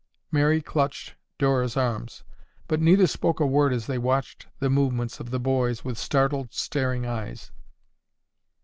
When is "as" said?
3.71-3.85